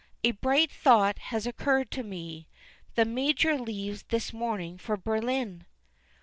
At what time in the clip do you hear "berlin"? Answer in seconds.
4.97-5.67